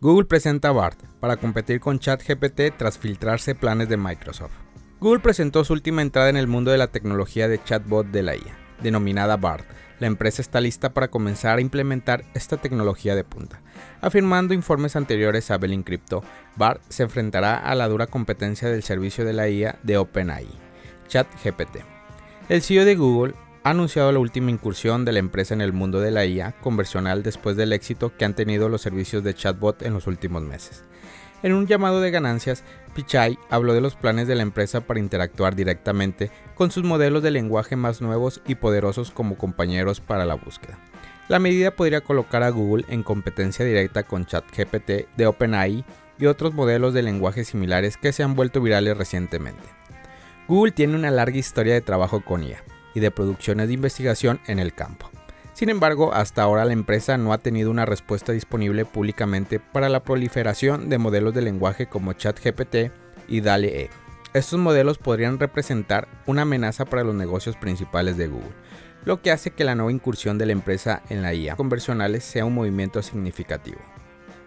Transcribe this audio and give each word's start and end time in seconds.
Google 0.00 0.26
presenta 0.26 0.70
BART 0.70 0.96
para 1.18 1.38
competir 1.38 1.80
con 1.80 1.98
ChatGPT 1.98 2.76
tras 2.76 2.98
filtrarse 2.98 3.56
planes 3.56 3.88
de 3.88 3.96
Microsoft. 3.96 4.52
Google 5.00 5.18
presentó 5.18 5.64
su 5.64 5.72
última 5.72 6.02
entrada 6.02 6.28
en 6.28 6.36
el 6.36 6.46
mundo 6.46 6.70
de 6.70 6.78
la 6.78 6.86
tecnología 6.86 7.48
de 7.48 7.60
chatbot 7.64 8.06
de 8.06 8.22
la 8.22 8.36
IA, 8.36 8.56
denominada 8.80 9.36
BART. 9.36 9.64
La 9.98 10.06
empresa 10.06 10.40
está 10.40 10.60
lista 10.60 10.94
para 10.94 11.08
comenzar 11.08 11.58
a 11.58 11.60
implementar 11.60 12.24
esta 12.34 12.58
tecnología 12.58 13.16
de 13.16 13.24
punta. 13.24 13.60
Afirmando 14.00 14.54
informes 14.54 14.94
anteriores 14.94 15.50
a 15.50 15.58
Bell 15.58 15.82
Crypto, 15.82 16.22
BART 16.54 16.80
se 16.88 17.02
enfrentará 17.02 17.56
a 17.56 17.74
la 17.74 17.88
dura 17.88 18.06
competencia 18.06 18.68
del 18.68 18.84
servicio 18.84 19.24
de 19.24 19.32
la 19.32 19.48
IA 19.48 19.80
de 19.82 19.98
OpenAI, 19.98 20.46
ChatGPT. 21.08 21.78
El 22.48 22.62
CEO 22.62 22.84
de 22.84 22.94
Google 22.94 23.34
ha 23.62 23.70
anunciado 23.70 24.12
la 24.12 24.18
última 24.18 24.50
incursión 24.50 25.04
de 25.04 25.12
la 25.12 25.18
empresa 25.18 25.54
en 25.54 25.60
el 25.60 25.72
mundo 25.72 26.00
de 26.00 26.10
la 26.10 26.24
IA 26.24 26.52
conversional 26.60 27.22
después 27.22 27.56
del 27.56 27.72
éxito 27.72 28.16
que 28.16 28.24
han 28.24 28.34
tenido 28.34 28.68
los 28.68 28.82
servicios 28.82 29.24
de 29.24 29.34
chatbot 29.34 29.82
en 29.82 29.94
los 29.94 30.06
últimos 30.06 30.42
meses. 30.42 30.84
En 31.42 31.52
un 31.52 31.66
llamado 31.66 32.00
de 32.00 32.10
ganancias, 32.10 32.64
Pichai 32.94 33.38
habló 33.48 33.72
de 33.72 33.80
los 33.80 33.94
planes 33.94 34.26
de 34.26 34.34
la 34.34 34.42
empresa 34.42 34.80
para 34.80 34.98
interactuar 34.98 35.54
directamente 35.54 36.30
con 36.54 36.70
sus 36.70 36.82
modelos 36.82 37.22
de 37.22 37.30
lenguaje 37.30 37.76
más 37.76 38.00
nuevos 38.00 38.40
y 38.46 38.56
poderosos 38.56 39.10
como 39.10 39.38
compañeros 39.38 40.00
para 40.00 40.24
la 40.24 40.34
búsqueda. 40.34 40.78
La 41.28 41.38
medida 41.38 41.70
podría 41.70 42.00
colocar 42.00 42.42
a 42.42 42.50
Google 42.50 42.86
en 42.88 43.02
competencia 43.02 43.64
directa 43.64 44.02
con 44.02 44.26
ChatGPT 44.26 45.14
de 45.16 45.26
OpenAI 45.26 45.84
y 46.18 46.26
otros 46.26 46.54
modelos 46.54 46.94
de 46.94 47.02
lenguaje 47.02 47.44
similares 47.44 47.96
que 47.96 48.12
se 48.12 48.22
han 48.22 48.34
vuelto 48.34 48.60
virales 48.60 48.96
recientemente. 48.96 49.62
Google 50.48 50.72
tiene 50.72 50.96
una 50.96 51.10
larga 51.10 51.36
historia 51.36 51.74
de 51.74 51.82
trabajo 51.82 52.22
con 52.24 52.42
IA 52.42 52.64
y 52.98 53.00
de 53.00 53.10
producciones 53.10 53.68
de 53.68 53.74
investigación 53.74 54.40
en 54.46 54.58
el 54.58 54.74
campo. 54.74 55.10
Sin 55.54 55.70
embargo, 55.70 56.12
hasta 56.12 56.42
ahora 56.42 56.64
la 56.64 56.72
empresa 56.72 57.16
no 57.16 57.32
ha 57.32 57.38
tenido 57.38 57.70
una 57.70 57.84
respuesta 57.84 58.32
disponible 58.32 58.84
públicamente 58.84 59.58
para 59.58 59.88
la 59.88 60.04
proliferación 60.04 60.88
de 60.88 60.98
modelos 60.98 61.34
de 61.34 61.42
lenguaje 61.42 61.86
como 61.86 62.12
ChatGPT 62.12 62.92
y 63.26 63.40
DALE-E. 63.40 63.90
Estos 64.34 64.60
modelos 64.60 64.98
podrían 64.98 65.38
representar 65.38 66.06
una 66.26 66.42
amenaza 66.42 66.84
para 66.84 67.02
los 67.02 67.14
negocios 67.14 67.56
principales 67.56 68.16
de 68.16 68.28
Google, 68.28 68.52
lo 69.04 69.20
que 69.20 69.32
hace 69.32 69.50
que 69.50 69.64
la 69.64 69.74
nueva 69.74 69.90
incursión 69.90 70.38
de 70.38 70.46
la 70.46 70.52
empresa 70.52 71.02
en 71.08 71.22
la 71.22 71.34
IA 71.34 71.56
conversionales 71.56 72.22
sea 72.24 72.44
un 72.44 72.54
movimiento 72.54 73.02
significativo. 73.02 73.80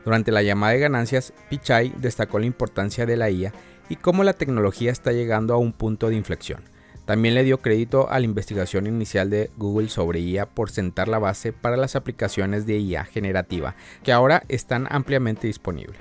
Durante 0.06 0.32
la 0.32 0.44
llamada 0.44 0.74
de 0.74 0.80
ganancias, 0.80 1.34
Pichai 1.50 1.94
destacó 1.98 2.40
la 2.40 2.46
importancia 2.46 3.06
de 3.06 3.18
la 3.18 3.30
IA 3.30 3.52
y 3.90 3.98
cómo 3.98 4.24
la 4.24 4.34
tecnología 4.34 4.92
está 4.92 5.12
llegando 5.12 5.54
a 5.54 5.58
un 5.58 5.74
punto 5.74 6.08
de 6.08 6.16
inflexión 6.16 6.71
también 7.06 7.36
le 7.36 7.44
dio 7.44 7.62
crédito 7.62 8.10
a 8.10 8.20
la 8.20 8.26
investigación 8.26 8.88
inicial 8.88 9.30
de 9.30 9.50
Google 9.58 9.90
sobre 9.90 10.20
IA 10.20 10.46
por 10.46 10.70
sentar 10.70 11.08
la 11.08 11.20
base 11.20 11.52
para 11.52 11.78
las 11.78 11.96
aplicaciones 11.96 12.66
de 12.66 12.78
IA 12.78 13.06
generativa 13.06 13.76
que 14.04 14.12
ahora 14.12 14.44
están 14.48 14.88
ampliamente 14.90 15.48
disponibles. 15.48 15.98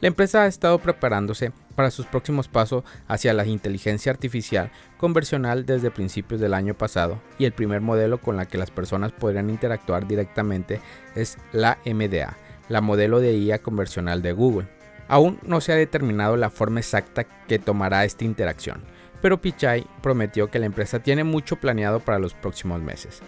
La 0.00 0.08
empresa 0.08 0.42
ha 0.42 0.46
estado 0.46 0.78
preparándose 0.80 1.52
para 1.74 1.90
sus 1.90 2.06
próximos 2.06 2.46
pasos 2.46 2.84
hacia 3.08 3.32
la 3.32 3.46
inteligencia 3.46 4.12
artificial 4.12 4.70
conversional 4.98 5.64
desde 5.64 5.90
principios 5.90 6.40
del 6.40 6.54
año 6.54 6.74
pasado 6.74 7.20
y 7.38 7.46
el 7.46 7.52
primer 7.52 7.80
modelo 7.80 8.18
con 8.18 8.36
la 8.36 8.46
que 8.46 8.58
las 8.58 8.70
personas 8.70 9.12
podrían 9.12 9.50
interactuar 9.50 10.06
directamente 10.06 10.80
es 11.14 11.38
la 11.52 11.78
MDA, 11.86 12.36
la 12.68 12.80
modelo 12.80 13.20
de 13.20 13.36
IA 13.36 13.62
conversional 13.62 14.20
de 14.20 14.32
Google. 14.32 14.68
Aún 15.08 15.38
no 15.42 15.60
se 15.60 15.72
ha 15.72 15.76
determinado 15.76 16.36
la 16.36 16.50
forma 16.50 16.80
exacta 16.80 17.24
que 17.24 17.58
tomará 17.58 18.04
esta 18.04 18.24
interacción 18.24 18.84
pero 19.24 19.40
Pichai 19.40 19.86
prometió 20.02 20.50
que 20.50 20.58
la 20.58 20.66
empresa 20.66 20.98
tiene 20.98 21.24
mucho 21.24 21.56
planeado 21.56 22.00
para 22.00 22.18
los 22.18 22.34
próximos 22.34 22.82
meses. 22.82 23.22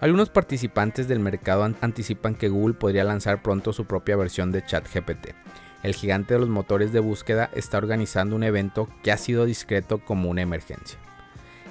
Algunos 0.00 0.30
participantes 0.30 1.06
del 1.06 1.20
mercado 1.20 1.64
anticipan 1.82 2.34
que 2.34 2.48
Google 2.48 2.72
podría 2.72 3.04
lanzar 3.04 3.42
pronto 3.42 3.74
su 3.74 3.84
propia 3.84 4.16
versión 4.16 4.52
de 4.52 4.64
ChatGPT. 4.64 5.34
El 5.82 5.94
gigante 5.94 6.32
de 6.32 6.40
los 6.40 6.48
motores 6.48 6.94
de 6.94 7.00
búsqueda 7.00 7.50
está 7.54 7.76
organizando 7.76 8.36
un 8.36 8.42
evento 8.42 8.88
que 9.02 9.12
ha 9.12 9.18
sido 9.18 9.44
discreto 9.44 9.98
como 9.98 10.30
una 10.30 10.40
emergencia. 10.40 10.98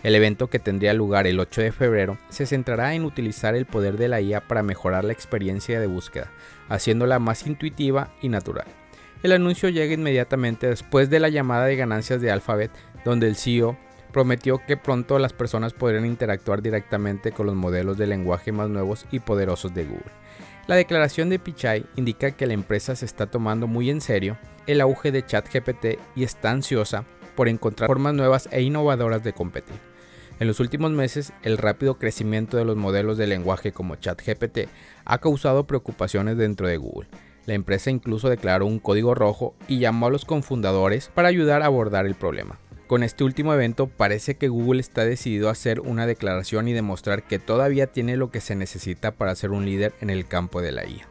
El 0.03 0.14
evento 0.14 0.52
que 0.52 0.59
tendría 0.59 0.94
lugar 0.94 1.25
el 1.25 1.39
8 1.39 1.61
de 1.61 1.71
febrero 1.71 2.20
se 2.30 2.45
centrará 2.45 2.93
en 2.93 3.05
utilizar 3.05 3.55
el 3.55 3.65
poder 3.65 3.98
de 3.98 4.08
la 4.08 4.21
IA 4.21 4.42
para 4.42 4.61
mejorar 4.61 5.04
la 5.04 5.14
experiencia 5.14 5.80
de 5.80 5.87
búsqueda, 5.87 6.30
haciéndola 6.70 7.17
más 7.17 7.48
intuitiva 7.48 8.14
y 8.21 8.30
natural. 8.30 8.67
El 9.23 9.31
anuncio 9.31 9.70
llega 9.70 9.95
inmediatamente 9.95 10.67
después 10.67 11.10
de 11.10 11.20
la 11.20 11.30
llamada 11.30 11.65
de 11.65 11.76
ganancias 11.76 12.21
de 12.21 12.30
Alphabet 12.30 12.70
donde 13.07 13.27
el 13.27 13.35
CEO 13.35 13.77
prometió 14.11 14.61
que 14.65 14.77
pronto 14.77 15.19
las 15.19 15.33
personas 15.33 15.73
podrían 15.73 16.05
interactuar 16.05 16.61
directamente 16.61 17.31
con 17.31 17.45
los 17.45 17.55
modelos 17.55 17.97
de 17.97 18.07
lenguaje 18.07 18.51
más 18.51 18.69
nuevos 18.69 19.05
y 19.11 19.19
poderosos 19.19 19.73
de 19.73 19.85
Google. 19.85 20.11
La 20.67 20.75
declaración 20.75 21.29
de 21.29 21.39
Pichai 21.39 21.85
indica 21.95 22.31
que 22.31 22.47
la 22.47 22.53
empresa 22.53 22.95
se 22.95 23.05
está 23.05 23.27
tomando 23.27 23.67
muy 23.67 23.89
en 23.89 24.01
serio 24.01 24.37
el 24.65 24.81
auge 24.81 25.11
de 25.11 25.25
ChatGPT 25.25 25.99
y 26.15 26.23
está 26.23 26.51
ansiosa 26.51 27.05
por 27.35 27.47
encontrar 27.47 27.87
formas 27.87 28.13
nuevas 28.13 28.49
e 28.51 28.61
innovadoras 28.61 29.23
de 29.23 29.33
competir. 29.33 29.75
En 30.39 30.47
los 30.47 30.59
últimos 30.59 30.91
meses, 30.91 31.31
el 31.41 31.57
rápido 31.57 31.97
crecimiento 31.97 32.57
de 32.57 32.65
los 32.65 32.75
modelos 32.75 33.17
de 33.17 33.27
lenguaje 33.27 33.71
como 33.71 33.95
ChatGPT 33.95 34.67
ha 35.05 35.17
causado 35.19 35.65
preocupaciones 35.65 36.37
dentro 36.37 36.67
de 36.67 36.77
Google. 36.77 37.07
La 37.45 37.53
empresa 37.53 37.89
incluso 37.89 38.29
declaró 38.29 38.65
un 38.65 38.79
código 38.79 39.15
rojo 39.15 39.55
y 39.69 39.79
llamó 39.79 40.07
a 40.07 40.11
los 40.11 40.25
confundadores 40.25 41.09
para 41.15 41.29
ayudar 41.29 41.61
a 41.61 41.67
abordar 41.67 42.05
el 42.05 42.15
problema. 42.15 42.59
Con 42.87 43.03
este 43.03 43.25
último 43.25 43.53
evento 43.53 43.87
parece 43.87 44.37
que 44.37 44.48
Google 44.48 44.80
está 44.80 45.03
decidido 45.03 45.49
a 45.49 45.52
hacer 45.52 45.81
una 45.81 46.08
declaración 46.08 46.70
y 46.70 46.73
demostrar 46.73 47.23
que 47.23 47.37
todavía 47.37 47.87
tiene 47.87 48.15
lo 48.15 48.31
que 48.31 48.39
se 48.39 48.55
necesita 48.55 49.11
para 49.11 49.36
ser 49.36 49.52
un 49.52 49.65
líder 49.65 49.93
en 49.99 50.09
el 50.09 50.25
campo 50.25 50.61
de 50.61 50.71
la 50.71 50.86
IA. 50.86 51.05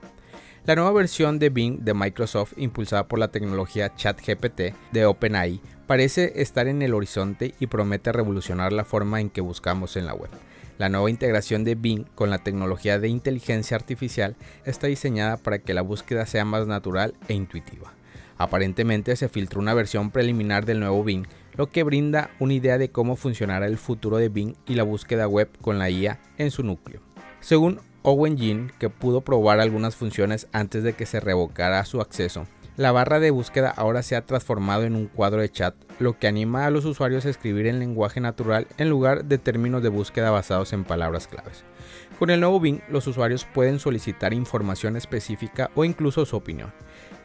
La 0.65 0.75
nueva 0.75 0.93
versión 0.93 1.39
de 1.39 1.51
Bing 1.51 1.81
de 1.81 1.93
Microsoft, 1.93 2.55
impulsada 2.57 3.07
por 3.07 3.19
la 3.19 3.29
tecnología 3.29 3.95
ChatGPT 3.95 4.75
de 4.91 5.05
OpenAI, 5.05 5.61
parece 5.87 6.41
estar 6.41 6.67
en 6.67 6.81
el 6.81 6.95
horizonte 6.95 7.55
y 7.61 7.67
promete 7.67 8.11
revolucionar 8.11 8.73
la 8.73 8.87
forma 8.87 9.21
en 9.21 9.29
que 9.29 9.43
buscamos 9.43 9.99
en 9.99 10.07
la 10.07 10.15
web. 10.15 10.31
La 10.79 10.89
nueva 10.89 11.11
integración 11.11 11.63
de 11.63 11.75
Bing 11.75 12.07
con 12.15 12.31
la 12.31 12.39
tecnología 12.39 12.99
de 12.99 13.09
inteligencia 13.09 13.77
artificial 13.77 14.35
está 14.65 14.87
diseñada 14.87 15.37
para 15.37 15.59
que 15.59 15.75
la 15.75 15.83
búsqueda 15.83 16.25
sea 16.25 16.47
más 16.47 16.67
natural 16.67 17.15
e 17.29 17.35
intuitiva. 17.35 17.96
Aparentemente 18.39 19.17
se 19.17 19.29
filtró 19.29 19.61
una 19.61 19.75
versión 19.75 20.11
preliminar 20.11 20.65
del 20.65 20.81
nuevo 20.81 21.03
Bing 21.05 21.27
lo 21.57 21.71
que 21.71 21.83
brinda 21.83 22.31
una 22.39 22.55
idea 22.55 22.79
de 22.79 22.91
cómo 22.91 23.17
funcionará 23.17 23.67
el 23.67 23.79
futuro 23.79 24.19
de 24.19 24.29
Bing 24.29 24.55
y 24.67 24.75
la 24.75 24.83
búsqueda 24.83 25.27
web 25.27 25.49
con 25.61 25.79
la 25.79 25.91
IA 25.91 26.21
en 26.37 26.51
su 26.51 26.63
núcleo. 26.63 27.01
Según 27.41 27.81
Owen 28.03 28.37
Jin, 28.37 28.73
que 28.79 28.91
pudo 28.91 29.23
probar 29.23 29.61
algunas 29.61 29.97
funciones 29.97 30.49
antes 30.53 30.83
de 30.83 30.93
que 30.93 31.07
se 31.07 31.19
revocara 31.19 31.85
su 31.85 32.01
acceso, 32.01 32.47
la 32.77 32.93
barra 32.93 33.21
de 33.21 33.31
búsqueda 33.31 33.73
ahora 33.75 34.03
se 34.03 34.17
ha 34.17 34.27
transformado 34.27 34.83
en 34.83 34.97
un 34.97 35.07
cuadro 35.07 35.41
de 35.41 35.49
chat, 35.49 35.75
lo 35.99 36.19
que 36.19 36.29
anima 36.29 36.67
a 36.67 36.71
los 36.71 36.85
usuarios 36.85 37.25
a 37.25 37.31
escribir 37.31 37.67
en 37.67 37.79
lenguaje 37.79 38.21
natural 38.21 38.67
en 38.77 38.91
lugar 38.91 39.25
de 39.25 39.39
términos 39.39 39.83
de 39.83 39.89
búsqueda 39.89 40.31
basados 40.31 40.75
en 40.75 40.85
palabras 40.85 41.27
claves. 41.27 41.65
Con 42.19 42.29
el 42.29 42.41
nuevo 42.41 42.61
Bing, 42.61 42.81
los 42.91 43.07
usuarios 43.07 43.47
pueden 43.47 43.79
solicitar 43.79 44.35
información 44.35 44.97
específica 44.97 45.71
o 45.75 45.87
incluso 45.87 46.27
su 46.27 46.37
opinión, 46.37 46.75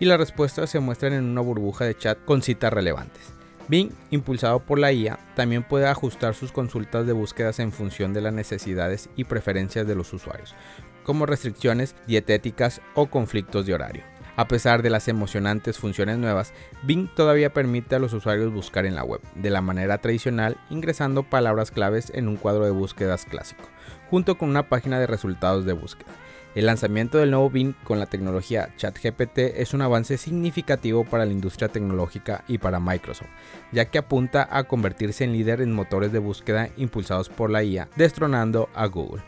y 0.01 0.05
las 0.05 0.17
respuestas 0.17 0.71
se 0.71 0.79
muestran 0.79 1.13
en 1.13 1.25
una 1.25 1.41
burbuja 1.41 1.85
de 1.85 1.95
chat 1.95 2.17
con 2.25 2.41
citas 2.41 2.73
relevantes. 2.73 3.21
Bing, 3.67 3.91
impulsado 4.09 4.59
por 4.59 4.79
la 4.79 4.91
IA, 4.91 5.19
también 5.35 5.61
puede 5.61 5.87
ajustar 5.87 6.33
sus 6.33 6.51
consultas 6.51 7.05
de 7.05 7.13
búsquedas 7.13 7.59
en 7.59 7.71
función 7.71 8.11
de 8.11 8.21
las 8.21 8.33
necesidades 8.33 9.09
y 9.15 9.25
preferencias 9.25 9.85
de 9.85 9.93
los 9.93 10.11
usuarios, 10.11 10.55
como 11.03 11.27
restricciones 11.27 11.95
dietéticas 12.07 12.81
o 12.95 13.11
conflictos 13.11 13.67
de 13.67 13.75
horario. 13.75 14.03
A 14.37 14.47
pesar 14.47 14.81
de 14.81 14.89
las 14.89 15.07
emocionantes 15.07 15.77
funciones 15.77 16.17
nuevas, 16.17 16.51
Bing 16.81 17.07
todavía 17.13 17.53
permite 17.53 17.93
a 17.93 17.99
los 17.99 18.13
usuarios 18.13 18.51
buscar 18.51 18.87
en 18.87 18.95
la 18.95 19.03
web, 19.03 19.21
de 19.35 19.51
la 19.51 19.61
manera 19.61 19.99
tradicional, 19.99 20.57
ingresando 20.71 21.21
palabras 21.21 21.69
claves 21.69 22.11
en 22.15 22.27
un 22.27 22.37
cuadro 22.37 22.65
de 22.65 22.71
búsquedas 22.71 23.25
clásico, 23.25 23.65
junto 24.09 24.39
con 24.39 24.49
una 24.49 24.67
página 24.67 24.99
de 24.99 25.05
resultados 25.05 25.63
de 25.65 25.73
búsqueda. 25.73 26.09
El 26.53 26.65
lanzamiento 26.65 27.17
del 27.17 27.31
nuevo 27.31 27.49
Bing 27.49 27.73
con 27.85 27.97
la 27.97 28.07
tecnología 28.07 28.73
ChatGPT 28.75 29.37
es 29.55 29.73
un 29.73 29.81
avance 29.81 30.17
significativo 30.17 31.05
para 31.05 31.25
la 31.25 31.31
industria 31.31 31.69
tecnológica 31.69 32.43
y 32.45 32.57
para 32.57 32.81
Microsoft, 32.81 33.29
ya 33.71 33.85
que 33.85 33.97
apunta 33.97 34.49
a 34.51 34.65
convertirse 34.65 35.23
en 35.23 35.31
líder 35.31 35.61
en 35.61 35.71
motores 35.71 36.11
de 36.11 36.19
búsqueda 36.19 36.67
impulsados 36.75 37.29
por 37.29 37.49
la 37.49 37.63
IA, 37.63 37.87
destronando 37.95 38.69
a 38.73 38.87
Google. 38.87 39.23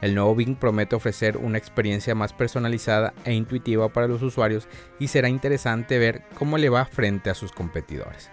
El 0.00 0.14
nuevo 0.14 0.36
Bing 0.36 0.54
promete 0.54 0.94
ofrecer 0.94 1.36
una 1.36 1.58
experiencia 1.58 2.14
más 2.14 2.32
personalizada 2.32 3.12
e 3.24 3.34
intuitiva 3.34 3.88
para 3.88 4.06
los 4.06 4.22
usuarios 4.22 4.68
y 5.00 5.08
será 5.08 5.28
interesante 5.28 5.98
ver 5.98 6.22
cómo 6.34 6.58
le 6.58 6.68
va 6.68 6.84
frente 6.84 7.28
a 7.28 7.34
sus 7.34 7.50
competidores. 7.50 8.30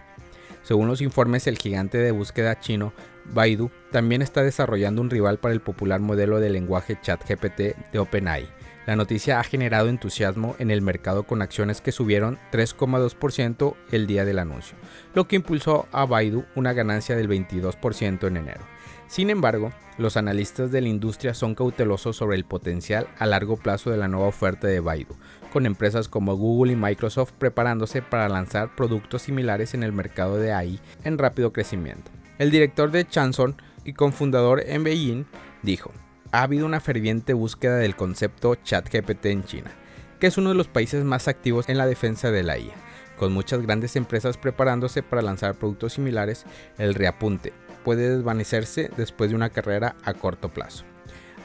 Según 0.65 0.88
los 0.88 1.01
informes, 1.01 1.45
el 1.45 1.59
gigante 1.59 2.00
de 2.00 2.09
búsqueda 2.09 2.59
chino 2.59 2.91
Baidu 3.25 3.69
también 3.91 4.23
está 4.23 4.41
desarrollando 4.41 5.00
un 5.00 5.12
rival 5.12 5.38
para 5.38 5.53
el 5.53 5.62
popular 5.62 6.00
modelo 6.00 6.39
de 6.39 6.50
lenguaje 6.50 6.97
ChatGPT 7.00 7.91
de 7.94 8.00
OpenAI. 8.00 8.47
La 8.88 8.95
noticia 8.95 9.39
ha 9.39 9.44
generado 9.44 9.89
entusiasmo 9.89 10.56
en 10.57 10.71
el 10.71 10.81
mercado 10.81 11.21
con 11.21 11.44
acciones 11.44 11.81
que 11.81 11.91
subieron 11.91 12.39
3,2% 12.51 13.75
el 13.91 14.07
día 14.07 14.25
del 14.25 14.39
anuncio, 14.39 14.75
lo 15.13 15.27
que 15.27 15.35
impulsó 15.35 15.88
a 15.91 16.06
Baidu 16.06 16.45
una 16.56 16.73
ganancia 16.73 17.15
del 17.15 17.29
22% 17.29 18.25
en 18.25 18.38
enero. 18.38 18.61
Sin 19.07 19.29
embargo, 19.29 19.71
los 20.00 20.18
analistas 20.18 20.71
de 20.71 20.81
la 20.81 20.89
industria 20.89 21.35
son 21.35 21.53
cautelosos 21.53 22.15
sobre 22.15 22.38
el 22.38 22.45
potencial 22.45 23.07
a 23.19 23.27
largo 23.27 23.56
plazo 23.56 23.91
de 23.91 23.97
la 23.97 24.07
nueva 24.07 24.27
oferta 24.27 24.65
de 24.65 24.79
Baidu, 24.79 25.15
con 25.56 25.66
empresas 25.66 26.10
como 26.10 26.36
Google 26.36 26.74
y 26.74 26.75
Microsoft 26.75 27.31
preparándose 27.31 28.02
para 28.02 28.28
lanzar 28.28 28.75
productos 28.75 29.22
similares 29.22 29.74
en 29.74 29.84
el 29.84 29.94
mercado 29.94 30.36
de 30.36 30.52
AI 30.52 30.81
en 31.06 31.18
rápido 31.18 31.54
crecimiento. 31.54 32.12
El 32.40 32.52
director 32.52 32.92
de 32.92 33.07
Chanson 33.07 33.56
y 33.86 33.94
cofundador 33.94 34.63
en 34.68 34.84
Beijing 34.84 35.24
dijo, 35.62 35.94
ha 36.34 36.42
habido 36.42 36.66
una 36.66 36.81
ferviente 36.81 37.31
búsqueda 37.31 37.78
del 37.78 37.96
concepto 37.96 38.56
ChatGPT 38.56 39.28
en 39.28 39.46
China, 39.46 39.72
que 40.19 40.28
es 40.28 40.38
uno 40.38 40.50
de 40.50 40.56
los 40.56 40.68
países 40.68 41.06
más 41.06 41.30
activos 41.30 41.69
en 41.69 41.78
la 41.78 41.88
defensa 41.88 42.31
de 42.31 42.44
la 42.44 42.60
IA. 42.60 42.75
Con 43.18 43.31
muchas 43.31 43.62
grandes 43.62 43.96
empresas 43.96 44.36
preparándose 44.36 45.04
para 45.04 45.22
lanzar 45.22 45.56
productos 45.56 45.94
similares, 45.94 46.44
el 46.78 46.96
reapunte 46.96 47.54
puede 47.86 48.13
desvanecerse 48.13 48.92
después 48.98 49.30
de 49.30 49.38
una 49.38 49.52
carrera 49.52 49.96
a 50.04 50.16
corto 50.16 50.50
plazo. 50.50 50.84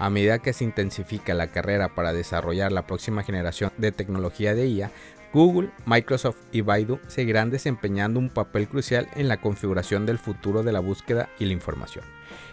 A 0.01 0.09
medida 0.09 0.39
que 0.39 0.55
se 0.55 0.65
intensifica 0.65 1.35
la 1.35 1.49
carrera 1.49 1.95
para 1.95 2.15
desarrollar 2.15 2.73
la 2.73 2.87
próxima 2.87 3.23
generación 3.23 3.71
de 3.77 3.93
tecnología 3.93 4.55
de 4.55 4.67
IA, 4.67 4.91
Google, 5.35 5.69
Microsoft 5.85 6.39
y 6.53 6.63
Baidu 6.63 6.99
seguirán 7.07 7.51
desempeñando 7.51 8.19
un 8.19 8.31
papel 8.31 8.67
crucial 8.67 9.09
en 9.15 9.29
la 9.29 9.43
configuración 9.43 10.07
del 10.07 10.19
futuro 10.19 10.63
de 10.63 10.73
la 10.73 10.81
búsqueda 10.81 11.29
y 11.39 11.45
la 11.45 11.53
información. 11.53 12.07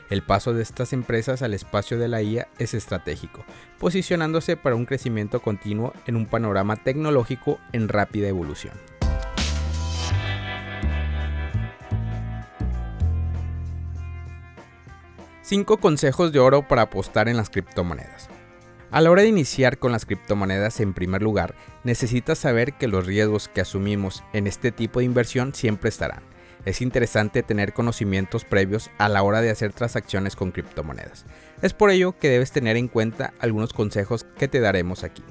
El 0.09 0.23
paso 0.23 0.53
de 0.53 0.61
estas 0.61 0.91
empresas 0.91 1.41
al 1.41 1.53
espacio 1.53 1.97
de 1.97 2.09
la 2.09 2.21
IA 2.21 2.49
es 2.59 2.73
estratégico, 2.73 3.45
posicionándose 3.79 4.57
para 4.57 4.75
un 4.75 4.85
crecimiento 4.85 5.41
continuo 5.41 5.93
en 6.05 6.17
un 6.17 6.25
panorama 6.25 6.75
tecnológico 6.75 7.61
en 7.71 7.87
rápida 7.87 8.27
evolución. 8.27 8.73
5 15.47 15.77
consejos 15.77 16.33
de 16.33 16.39
oro 16.39 16.67
para 16.67 16.81
apostar 16.81 17.29
en 17.29 17.37
las 17.37 17.49
criptomonedas. 17.49 18.27
A 18.91 18.99
la 18.99 19.09
hora 19.09 19.21
de 19.21 19.29
iniciar 19.29 19.77
con 19.77 19.93
las 19.93 20.05
criptomonedas, 20.05 20.81
en 20.81 20.93
primer 20.93 21.21
lugar, 21.21 21.55
necesitas 21.85 22.37
saber 22.37 22.73
que 22.73 22.89
los 22.89 23.05
riesgos 23.05 23.47
que 23.47 23.61
asumimos 23.61 24.25
en 24.33 24.45
este 24.45 24.73
tipo 24.73 24.99
de 24.99 25.05
inversión 25.05 25.53
siempre 25.53 25.87
estarán. 25.87 26.21
Es 26.65 26.81
interesante 26.81 27.43
tener 27.43 27.71
conocimientos 27.71 28.43
previos 28.43 28.89
a 28.97 29.07
la 29.07 29.23
hora 29.23 29.39
de 29.39 29.49
hacer 29.49 29.71
transacciones 29.71 30.35
con 30.35 30.51
criptomonedas. 30.51 31.25
Es 31.61 31.73
por 31.73 31.91
ello 31.91 32.13
que 32.19 32.27
debes 32.27 32.51
tener 32.51 32.75
en 32.75 32.89
cuenta 32.89 33.33
algunos 33.39 33.71
consejos 33.71 34.25
que 34.37 34.49
te 34.49 34.59
daremos 34.59 35.05
aquí. 35.05 35.23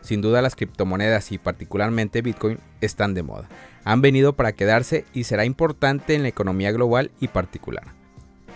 Sin 0.00 0.22
duda 0.22 0.42
las 0.42 0.56
criptomonedas 0.56 1.30
y 1.30 1.38
particularmente 1.38 2.20
Bitcoin 2.20 2.58
están 2.80 3.14
de 3.14 3.22
moda. 3.22 3.48
Han 3.84 4.00
venido 4.00 4.32
para 4.32 4.54
quedarse 4.54 5.04
y 5.14 5.22
será 5.22 5.44
importante 5.44 6.16
en 6.16 6.22
la 6.22 6.30
economía 6.30 6.72
global 6.72 7.12
y 7.20 7.28
particular. 7.28 8.02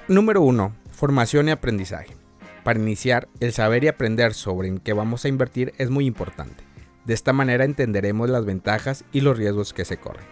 Número 0.08 0.40
1. 0.42 0.72
Formación 0.96 1.48
y 1.48 1.50
aprendizaje. 1.50 2.16
Para 2.64 2.80
iniciar, 2.80 3.28
el 3.40 3.52
saber 3.52 3.84
y 3.84 3.88
aprender 3.88 4.32
sobre 4.32 4.68
en 4.68 4.78
qué 4.78 4.94
vamos 4.94 5.26
a 5.26 5.28
invertir 5.28 5.74
es 5.76 5.90
muy 5.90 6.06
importante. 6.06 6.64
De 7.04 7.12
esta 7.12 7.34
manera 7.34 7.66
entenderemos 7.66 8.30
las 8.30 8.46
ventajas 8.46 9.04
y 9.12 9.20
los 9.20 9.36
riesgos 9.36 9.74
que 9.74 9.84
se 9.84 9.98
corren. 9.98 10.24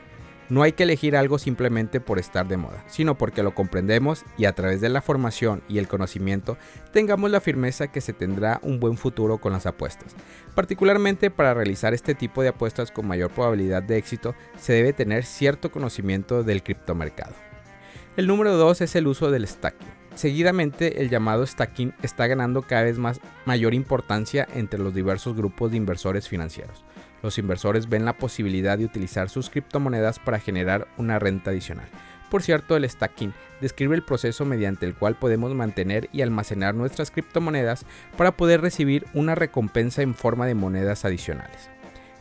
No 0.49 0.63
hay 0.63 0.73
que 0.73 0.85
elegir 0.85 1.19
algo 1.19 1.39
simplemente 1.39 2.01
por 2.01 2.19
estar 2.19 2.49
de 2.49 2.57
moda, 2.57 2.83
sino 2.87 3.19
porque 3.19 3.43
lo 3.43 3.55
comprendemos 3.55 4.25
y 4.39 4.47
a 4.47 4.55
través 4.55 4.81
de 4.81 4.89
la 4.89 5.03
formación 5.03 5.63
y 5.69 5.77
el 5.77 5.87
conocimiento 5.87 6.57
tengamos 6.95 7.31
la 7.31 7.43
firmeza 7.43 7.93
que 7.93 8.01
se 8.01 8.15
tendrá 8.15 8.59
un 8.63 8.81
buen 8.81 8.97
futuro 8.97 9.37
con 9.37 9.53
las 9.53 9.67
apuestas. 9.67 10.17
Particularmente 10.55 11.31
para 11.31 11.53
realizar 11.53 11.93
este 11.93 12.15
tipo 12.15 12.41
de 12.41 12.49
apuestas 12.49 12.91
con 12.91 13.07
mayor 13.07 13.31
probabilidad 13.31 13.83
de 13.83 13.99
éxito 13.99 14.35
se 14.59 14.73
debe 14.73 14.95
tener 14.95 15.27
cierto 15.27 15.71
conocimiento 15.71 16.43
del 16.43 16.63
criptomercado. 16.63 17.35
El 18.17 18.29
número 18.29 18.57
2 18.57 18.81
es 18.81 18.97
el 18.97 19.09
uso 19.09 19.31
del 19.31 19.47
stacking. 19.47 20.04
Seguidamente, 20.15 21.03
el 21.03 21.11
llamado 21.11 21.45
stacking 21.45 21.93
está 22.03 22.27
ganando 22.27 22.63
cada 22.63 22.85
vez 22.85 22.99
más 22.99 23.21
mayor 23.47 23.75
importancia 23.75 24.47
entre 24.55 24.79
los 24.79 24.95
diversos 24.95 25.37
grupos 25.37 25.73
de 25.73 25.77
inversores 25.77 26.29
financieros. 26.29 26.85
Los 27.23 27.39
inversores 27.39 27.89
ven 27.89 28.05
la 28.05 28.13
posibilidad 28.13 28.79
de 28.79 28.85
utilizar 28.85 29.29
sus 29.29 29.51
criptomonedas 29.51 30.19
para 30.19 30.39
generar 30.39 30.87
una 30.99 31.19
renta 31.19 31.51
adicional. 31.51 31.89
Por 32.31 32.43
cierto, 32.43 32.77
el 32.77 32.89
stacking 32.89 33.33
describe 33.61 33.97
el 33.97 34.05
proceso 34.05 34.45
mediante 34.45 34.87
el 34.87 34.95
cual 34.95 35.17
podemos 35.17 35.55
mantener 35.55 36.09
y 36.13 36.23
almacenar 36.23 36.75
nuestras 36.75 37.11
criptomonedas 37.11 37.85
para 38.17 38.37
poder 38.37 38.61
recibir 38.61 39.07
una 39.15 39.35
recompensa 39.35 40.03
en 40.03 40.15
forma 40.15 40.47
de 40.47 40.55
monedas 40.55 41.05
adicionales. 41.05 41.74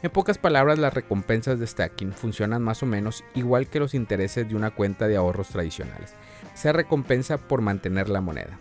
En 0.04 0.12
pocas 0.12 0.38
palabras, 0.38 0.80
las 0.80 0.94
recompensas 0.94 1.60
de 1.60 1.66
stacking 1.66 2.12
funcionan 2.12 2.62
más 2.62 2.84
o 2.84 2.86
menos 2.86 3.24
igual 3.36 3.70
que 3.70 3.80
los 3.80 3.94
intereses 3.94 4.50
de 4.50 4.54
una 4.54 4.72
cuenta 4.72 5.08
de 5.08 5.16
ahorros 5.16 5.48
tradicionales. 5.48 6.14
Se 6.54 6.74
recompensa 6.74 7.38
por 7.38 7.62
mantener 7.62 8.10
la 8.10 8.20
moneda. 8.20 8.60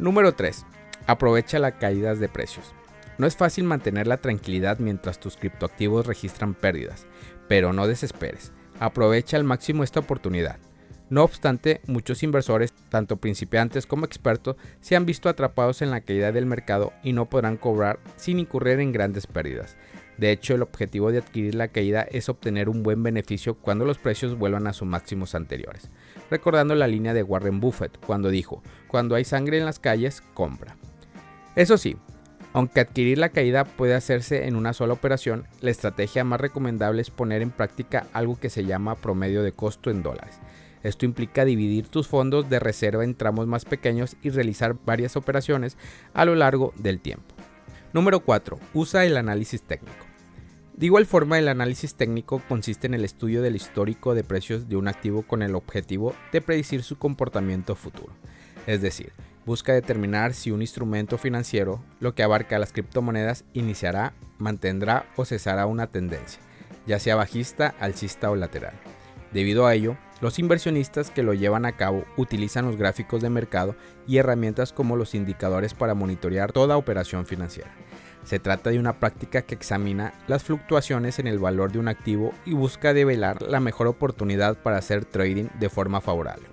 Número 0.00 0.32
3. 0.32 0.66
Aprovecha 1.06 1.60
las 1.60 1.74
caídas 1.74 2.18
de 2.18 2.28
precios. 2.28 2.72
No 3.18 3.28
es 3.28 3.36
fácil 3.36 3.62
mantener 3.62 4.08
la 4.08 4.16
tranquilidad 4.16 4.80
mientras 4.80 5.20
tus 5.20 5.36
criptoactivos 5.36 6.06
registran 6.06 6.54
pérdidas, 6.54 7.06
pero 7.46 7.72
no 7.72 7.86
desesperes. 7.86 8.50
Aprovecha 8.80 9.36
al 9.36 9.44
máximo 9.44 9.84
esta 9.84 10.00
oportunidad. 10.00 10.58
No 11.08 11.22
obstante, 11.22 11.80
muchos 11.86 12.24
inversores, 12.24 12.72
tanto 12.90 13.16
principiantes 13.16 13.86
como 13.86 14.04
expertos, 14.04 14.56
se 14.80 14.96
han 14.96 15.06
visto 15.06 15.28
atrapados 15.28 15.82
en 15.82 15.92
la 15.92 16.00
caída 16.00 16.32
del 16.32 16.46
mercado 16.46 16.92
y 17.04 17.12
no 17.12 17.26
podrán 17.26 17.56
cobrar 17.58 18.00
sin 18.16 18.40
incurrir 18.40 18.80
en 18.80 18.90
grandes 18.90 19.28
pérdidas. 19.28 19.76
De 20.18 20.32
hecho, 20.32 20.54
el 20.54 20.62
objetivo 20.62 21.12
de 21.12 21.18
adquirir 21.18 21.54
la 21.54 21.68
caída 21.68 22.02
es 22.02 22.28
obtener 22.28 22.68
un 22.68 22.82
buen 22.82 23.02
beneficio 23.02 23.54
cuando 23.54 23.84
los 23.84 23.98
precios 23.98 24.36
vuelvan 24.36 24.66
a 24.66 24.72
sus 24.72 24.86
máximos 24.86 25.34
anteriores, 25.34 25.90
recordando 26.30 26.74
la 26.74 26.88
línea 26.88 27.14
de 27.14 27.22
Warren 27.22 27.60
Buffett 27.60 27.98
cuando 28.04 28.28
dijo, 28.28 28.62
cuando 28.88 29.14
hay 29.14 29.24
sangre 29.24 29.58
en 29.58 29.64
las 29.64 29.78
calles, 29.78 30.20
compra. 30.34 30.76
Eso 31.54 31.78
sí, 31.78 31.96
aunque 32.52 32.80
adquirir 32.80 33.18
la 33.18 33.28
caída 33.28 33.64
puede 33.64 33.94
hacerse 33.94 34.46
en 34.48 34.56
una 34.56 34.72
sola 34.72 34.94
operación, 34.94 35.46
la 35.60 35.70
estrategia 35.70 36.24
más 36.24 36.40
recomendable 36.40 37.00
es 37.00 37.10
poner 37.10 37.40
en 37.40 37.50
práctica 37.50 38.08
algo 38.12 38.38
que 38.40 38.50
se 38.50 38.64
llama 38.64 38.96
promedio 38.96 39.44
de 39.44 39.52
costo 39.52 39.90
en 39.90 40.02
dólares. 40.02 40.40
Esto 40.82 41.04
implica 41.04 41.44
dividir 41.44 41.88
tus 41.88 42.08
fondos 42.08 42.48
de 42.48 42.58
reserva 42.58 43.04
en 43.04 43.14
tramos 43.14 43.46
más 43.46 43.64
pequeños 43.64 44.16
y 44.22 44.30
realizar 44.30 44.76
varias 44.84 45.16
operaciones 45.16 45.76
a 46.14 46.24
lo 46.24 46.34
largo 46.34 46.72
del 46.76 47.00
tiempo. 47.00 47.34
Número 47.92 48.20
4. 48.20 48.58
Usa 48.74 49.04
el 49.04 49.16
análisis 49.16 49.62
técnico. 49.62 50.07
De 50.78 50.86
igual 50.86 51.06
forma, 51.06 51.40
el 51.40 51.48
análisis 51.48 51.96
técnico 51.96 52.40
consiste 52.48 52.86
en 52.86 52.94
el 52.94 53.04
estudio 53.04 53.42
del 53.42 53.56
histórico 53.56 54.14
de 54.14 54.22
precios 54.22 54.68
de 54.68 54.76
un 54.76 54.86
activo 54.86 55.22
con 55.24 55.42
el 55.42 55.56
objetivo 55.56 56.14
de 56.30 56.40
predecir 56.40 56.84
su 56.84 56.96
comportamiento 56.98 57.74
futuro. 57.74 58.12
Es 58.68 58.80
decir, 58.80 59.10
busca 59.44 59.72
determinar 59.72 60.34
si 60.34 60.52
un 60.52 60.60
instrumento 60.60 61.18
financiero, 61.18 61.82
lo 61.98 62.14
que 62.14 62.22
abarca 62.22 62.60
las 62.60 62.72
criptomonedas, 62.72 63.44
iniciará, 63.54 64.12
mantendrá 64.38 65.06
o 65.16 65.24
cesará 65.24 65.66
una 65.66 65.88
tendencia, 65.88 66.40
ya 66.86 67.00
sea 67.00 67.16
bajista, 67.16 67.74
alcista 67.80 68.30
o 68.30 68.36
lateral. 68.36 68.74
Debido 69.32 69.66
a 69.66 69.74
ello, 69.74 69.96
los 70.20 70.38
inversionistas 70.38 71.10
que 71.10 71.24
lo 71.24 71.34
llevan 71.34 71.66
a 71.66 71.76
cabo 71.76 72.04
utilizan 72.16 72.66
los 72.66 72.76
gráficos 72.76 73.20
de 73.20 73.30
mercado 73.30 73.74
y 74.06 74.18
herramientas 74.18 74.72
como 74.72 74.94
los 74.94 75.16
indicadores 75.16 75.74
para 75.74 75.94
monitorear 75.94 76.52
toda 76.52 76.76
operación 76.76 77.26
financiera. 77.26 77.74
Se 78.24 78.38
trata 78.38 78.70
de 78.70 78.78
una 78.78 78.94
práctica 78.94 79.42
que 79.42 79.54
examina 79.54 80.12
las 80.26 80.44
fluctuaciones 80.44 81.18
en 81.18 81.26
el 81.26 81.38
valor 81.38 81.72
de 81.72 81.78
un 81.78 81.88
activo 81.88 82.32
y 82.44 82.52
busca 82.52 82.92
develar 82.92 83.42
la 83.42 83.60
mejor 83.60 83.86
oportunidad 83.86 84.56
para 84.56 84.78
hacer 84.78 85.04
trading 85.04 85.48
de 85.58 85.68
forma 85.68 86.00
favorable. 86.00 86.48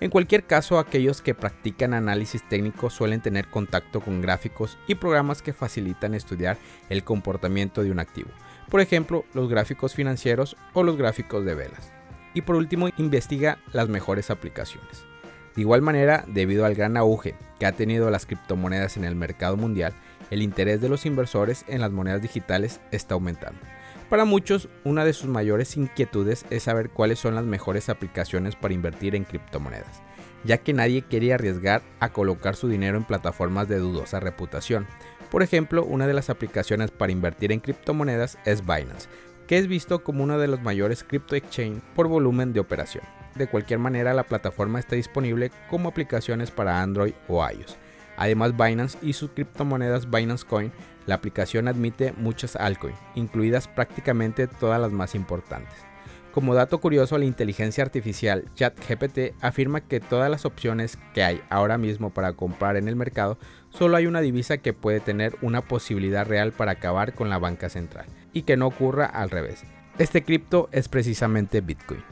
En 0.00 0.10
cualquier 0.10 0.44
caso, 0.44 0.78
aquellos 0.78 1.22
que 1.22 1.34
practican 1.34 1.94
análisis 1.94 2.46
técnico 2.48 2.90
suelen 2.90 3.22
tener 3.22 3.48
contacto 3.48 4.00
con 4.00 4.20
gráficos 4.20 4.76
y 4.86 4.96
programas 4.96 5.40
que 5.40 5.52
facilitan 5.52 6.14
estudiar 6.14 6.58
el 6.90 7.04
comportamiento 7.04 7.82
de 7.82 7.90
un 7.90 8.00
activo. 8.00 8.28
Por 8.68 8.80
ejemplo, 8.80 9.24
los 9.32 9.48
gráficos 9.48 9.94
financieros 9.94 10.56
o 10.72 10.82
los 10.82 10.96
gráficos 10.96 11.44
de 11.44 11.54
velas. 11.54 11.92
Y 12.34 12.42
por 12.42 12.56
último, 12.56 12.88
investiga 12.98 13.58
las 13.72 13.88
mejores 13.88 14.30
aplicaciones. 14.30 15.04
De 15.54 15.60
igual 15.62 15.82
manera, 15.82 16.24
debido 16.26 16.64
al 16.64 16.74
gran 16.74 16.96
auge 16.96 17.36
que 17.60 17.66
ha 17.66 17.72
tenido 17.72 18.10
las 18.10 18.26
criptomonedas 18.26 18.96
en 18.96 19.04
el 19.04 19.14
mercado 19.14 19.56
mundial, 19.56 19.94
el 20.34 20.42
interés 20.42 20.80
de 20.80 20.88
los 20.88 21.06
inversores 21.06 21.64
en 21.68 21.80
las 21.80 21.92
monedas 21.92 22.20
digitales 22.20 22.80
está 22.90 23.14
aumentando. 23.14 23.60
Para 24.10 24.24
muchos, 24.24 24.68
una 24.82 25.04
de 25.04 25.12
sus 25.12 25.28
mayores 25.28 25.76
inquietudes 25.76 26.44
es 26.50 26.64
saber 26.64 26.90
cuáles 26.90 27.20
son 27.20 27.34
las 27.36 27.44
mejores 27.44 27.88
aplicaciones 27.88 28.56
para 28.56 28.74
invertir 28.74 29.14
en 29.14 29.24
criptomonedas, 29.24 30.02
ya 30.44 30.58
que 30.58 30.72
nadie 30.72 31.02
quiere 31.02 31.32
arriesgar 31.32 31.82
a 32.00 32.10
colocar 32.10 32.56
su 32.56 32.68
dinero 32.68 32.98
en 32.98 33.04
plataformas 33.04 33.68
de 33.68 33.78
dudosa 33.78 34.20
reputación. 34.20 34.86
Por 35.30 35.42
ejemplo, 35.42 35.84
una 35.84 36.06
de 36.06 36.14
las 36.14 36.30
aplicaciones 36.30 36.90
para 36.90 37.12
invertir 37.12 37.52
en 37.52 37.60
criptomonedas 37.60 38.36
es 38.44 38.60
Binance, 38.60 39.08
que 39.46 39.58
es 39.58 39.68
visto 39.68 40.02
como 40.02 40.24
uno 40.24 40.38
de 40.38 40.48
los 40.48 40.62
mayores 40.62 41.04
crypto 41.04 41.36
exchange 41.36 41.80
por 41.94 42.08
volumen 42.08 42.52
de 42.52 42.60
operación. 42.60 43.04
De 43.36 43.46
cualquier 43.46 43.78
manera, 43.78 44.14
la 44.14 44.24
plataforma 44.24 44.80
está 44.80 44.96
disponible 44.96 45.50
como 45.70 45.88
aplicaciones 45.88 46.50
para 46.50 46.82
Android 46.82 47.14
o 47.28 47.44
iOS. 47.48 47.78
Además, 48.16 48.56
Binance 48.56 48.98
y 49.02 49.12
sus 49.12 49.30
criptomonedas 49.30 50.10
Binance 50.10 50.46
Coin, 50.46 50.72
la 51.06 51.16
aplicación 51.16 51.68
admite 51.68 52.12
muchas 52.16 52.56
altcoins, 52.56 52.98
incluidas 53.14 53.68
prácticamente 53.68 54.46
todas 54.46 54.80
las 54.80 54.92
más 54.92 55.14
importantes. 55.14 55.74
Como 56.34 56.54
dato 56.54 56.80
curioso, 56.80 57.16
la 57.16 57.26
inteligencia 57.26 57.84
artificial 57.84 58.44
ChatGPT 58.56 59.34
afirma 59.40 59.82
que 59.82 60.00
todas 60.00 60.28
las 60.28 60.44
opciones 60.44 60.98
que 61.14 61.22
hay 61.22 61.40
ahora 61.48 61.78
mismo 61.78 62.10
para 62.10 62.32
comprar 62.32 62.76
en 62.76 62.88
el 62.88 62.96
mercado, 62.96 63.38
solo 63.70 63.96
hay 63.96 64.06
una 64.06 64.20
divisa 64.20 64.58
que 64.58 64.72
puede 64.72 64.98
tener 64.98 65.36
una 65.42 65.60
posibilidad 65.60 66.26
real 66.26 66.50
para 66.50 66.72
acabar 66.72 67.14
con 67.14 67.30
la 67.30 67.38
banca 67.38 67.68
central, 67.68 68.06
y 68.32 68.42
que 68.42 68.56
no 68.56 68.66
ocurra 68.66 69.06
al 69.06 69.30
revés. 69.30 69.62
Este 69.96 70.24
cripto 70.24 70.68
es 70.72 70.88
precisamente 70.88 71.60
Bitcoin. 71.60 72.02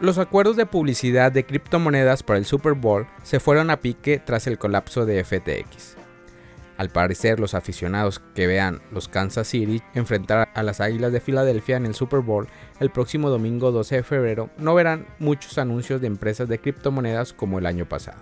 Los 0.00 0.18
acuerdos 0.18 0.56
de 0.56 0.66
publicidad 0.66 1.30
de 1.30 1.46
criptomonedas 1.46 2.24
para 2.24 2.40
el 2.40 2.44
Super 2.44 2.72
Bowl 2.72 3.06
se 3.22 3.38
fueron 3.38 3.70
a 3.70 3.80
pique 3.80 4.18
tras 4.18 4.48
el 4.48 4.58
colapso 4.58 5.06
de 5.06 5.22
FTX. 5.22 5.96
Al 6.76 6.88
parecer, 6.88 7.38
los 7.38 7.54
aficionados 7.54 8.20
que 8.34 8.48
vean 8.48 8.82
los 8.90 9.06
Kansas 9.06 9.46
City 9.46 9.80
enfrentar 9.94 10.48
a 10.52 10.62
las 10.64 10.80
Águilas 10.80 11.12
de 11.12 11.20
Filadelfia 11.20 11.76
en 11.76 11.86
el 11.86 11.94
Super 11.94 12.20
Bowl 12.20 12.48
el 12.80 12.90
próximo 12.90 13.30
domingo 13.30 13.70
12 13.70 13.96
de 13.96 14.02
febrero 14.02 14.50
no 14.58 14.74
verán 14.74 15.06
muchos 15.20 15.58
anuncios 15.58 16.00
de 16.00 16.08
empresas 16.08 16.48
de 16.48 16.58
criptomonedas 16.58 17.32
como 17.32 17.60
el 17.60 17.66
año 17.66 17.88
pasado. 17.88 18.18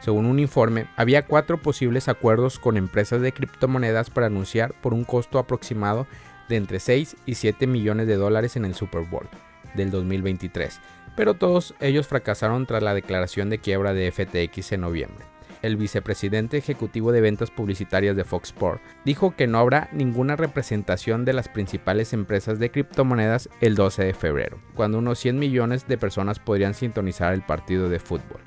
Según 0.00 0.26
un 0.26 0.40
informe, 0.40 0.88
había 0.96 1.24
cuatro 1.24 1.62
posibles 1.62 2.08
acuerdos 2.08 2.58
con 2.58 2.76
empresas 2.76 3.20
de 3.20 3.30
criptomonedas 3.32 4.10
para 4.10 4.26
anunciar 4.26 4.74
por 4.80 4.92
un 4.92 5.04
costo 5.04 5.38
aproximado 5.38 6.08
de 6.48 6.56
entre 6.56 6.80
6 6.80 7.16
y 7.26 7.36
7 7.36 7.68
millones 7.68 8.08
de 8.08 8.16
dólares 8.16 8.56
en 8.56 8.64
el 8.64 8.74
Super 8.74 9.02
Bowl 9.02 9.28
del 9.76 9.90
2023, 9.90 10.80
pero 11.16 11.34
todos 11.34 11.74
ellos 11.80 12.06
fracasaron 12.06 12.66
tras 12.66 12.82
la 12.82 12.94
declaración 12.94 13.50
de 13.50 13.58
quiebra 13.58 13.94
de 13.94 14.12
FTX 14.12 14.72
en 14.72 14.82
noviembre 14.82 15.24
el 15.62 15.76
vicepresidente 15.76 16.56
ejecutivo 16.56 17.12
de 17.12 17.20
ventas 17.20 17.50
publicitarias 17.50 18.16
de 18.16 18.24
Fox 18.24 18.48
Sports, 18.48 18.82
dijo 19.04 19.34
que 19.36 19.46
no 19.46 19.58
habrá 19.58 19.88
ninguna 19.92 20.36
representación 20.36 21.24
de 21.24 21.32
las 21.32 21.48
principales 21.48 22.12
empresas 22.12 22.58
de 22.58 22.70
criptomonedas 22.70 23.48
el 23.60 23.74
12 23.74 24.04
de 24.04 24.14
febrero, 24.14 24.58
cuando 24.74 24.98
unos 24.98 25.18
100 25.18 25.38
millones 25.38 25.88
de 25.88 25.98
personas 25.98 26.38
podrían 26.38 26.74
sintonizar 26.74 27.34
el 27.34 27.42
partido 27.42 27.88
de 27.88 27.98
fútbol. 27.98 28.40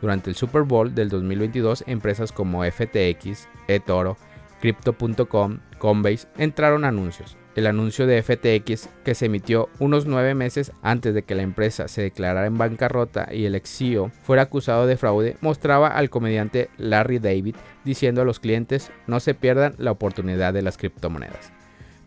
Durante 0.00 0.28
el 0.28 0.36
Super 0.36 0.62
Bowl 0.62 0.94
del 0.94 1.08
2022, 1.08 1.84
empresas 1.86 2.32
como 2.32 2.64
FTX, 2.64 3.48
eToro, 3.68 4.16
Crypto.com, 4.60 5.58
Coinbase 5.78 6.28
entraron 6.36 6.84
anuncios, 6.84 7.36
el 7.54 7.66
anuncio 7.66 8.06
de 8.06 8.22
FTX, 8.22 8.88
que 9.04 9.14
se 9.14 9.26
emitió 9.26 9.68
unos 9.78 10.06
nueve 10.06 10.34
meses 10.34 10.72
antes 10.82 11.14
de 11.14 11.22
que 11.22 11.34
la 11.34 11.42
empresa 11.42 11.88
se 11.88 12.02
declarara 12.02 12.46
en 12.46 12.58
bancarrota 12.58 13.28
y 13.32 13.44
el 13.44 13.54
ex 13.54 13.78
CEO 13.78 14.10
fuera 14.22 14.42
acusado 14.42 14.86
de 14.86 14.96
fraude, 14.96 15.36
mostraba 15.40 15.88
al 15.88 16.10
comediante 16.10 16.68
Larry 16.78 17.18
David 17.18 17.56
diciendo 17.84 18.22
a 18.22 18.24
los 18.24 18.40
clientes 18.40 18.90
no 19.06 19.20
se 19.20 19.34
pierdan 19.34 19.74
la 19.78 19.92
oportunidad 19.92 20.52
de 20.52 20.62
las 20.62 20.76
criptomonedas. 20.76 21.52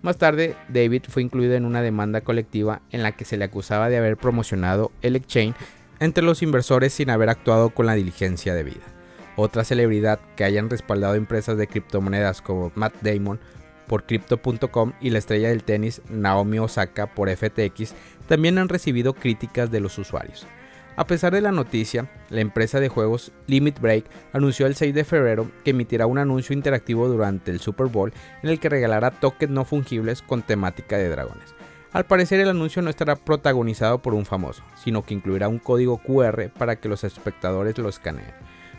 Más 0.02 0.18
tarde, 0.18 0.56
David 0.70 1.04
fue 1.10 1.24
incluido 1.24 1.56
en 1.56 1.66
una 1.66 1.82
demanda 1.82 2.22
colectiva 2.22 2.82
en 2.92 3.04
la 3.04 3.14
que 3.14 3.26
se 3.26 3.38
le 3.38 3.46
acusaba 3.46 3.90
de 3.90 3.98
haber 3.98 4.18
promocionado 4.18 4.92
el 5.02 5.16
exchange 5.16 5.56
entre 6.00 6.24
los 6.24 6.44
inversores 6.44 6.94
sin 6.94 7.10
haber 7.10 7.30
actuado 7.30 7.72
con 7.72 7.88
la 7.88 7.96
diligencia 7.96 8.54
debida. 8.54 8.84
Otra 9.36 9.64
celebridad 9.64 10.20
que 10.36 10.44
hayan 10.44 10.70
respaldado 10.70 11.16
empresas 11.16 11.58
de 11.58 11.68
criptomonedas 11.68 12.42
como 12.42 12.72
Matt 12.76 12.96
Damon 13.02 13.40
por 13.88 14.06
Crypto.com 14.06 14.94
y 15.02 15.10
la 15.10 15.20
estrella 15.20 15.50
del 15.50 15.64
tenis 15.64 16.02
Naomi 16.10 16.60
Osaka 16.60 17.08
por 17.08 17.30
FTX 17.30 17.94
también 18.28 18.58
han 18.58 18.70
recibido 18.70 19.14
críticas 19.14 19.72
de 19.72 19.80
los 19.80 19.98
usuarios. 19.98 20.46
A 20.96 21.06
pesar 21.06 21.32
de 21.32 21.42
la 21.42 21.52
noticia, 21.52 22.10
la 22.30 22.42
empresa 22.42 22.80
de 22.80 22.90
juegos 22.90 23.32
Limit 23.46 23.80
Break 23.80 24.06
anunció 24.34 24.66
el 24.66 24.76
6 24.76 24.96
de 24.96 25.04
febrero 25.04 25.52
que 25.64 25.70
emitirá 25.72 26.08
un 26.08 26.18
anuncio 26.18 26.54
interactivo 26.54 27.08
durante 27.08 27.52
el 27.52 27.60
Super 27.60 27.86
Bowl 27.88 28.12
en 28.42 28.50
el 28.50 28.60
que 28.60 28.70
regalará 28.70 29.12
tokens 29.12 29.52
no 29.52 29.64
fungibles 29.64 30.24
con 30.24 30.42
temática 30.42 30.98
de 30.98 31.10
dragones. 31.10 31.54
Al 31.92 32.06
parecer 32.06 32.40
el 32.40 32.50
anuncio 32.50 32.82
no 32.82 32.90
estará 32.90 33.16
protagonizado 33.16 34.02
por 34.02 34.14
un 34.14 34.26
famoso, 34.26 34.64
sino 34.76 35.04
que 35.04 35.14
incluirá 35.14 35.48
un 35.48 35.60
código 35.60 36.00
QR 36.00 36.50
para 36.50 36.78
que 36.78 36.90
los 36.90 37.04
espectadores 37.04 37.78
lo 37.78 37.90
escaneen 37.90 38.34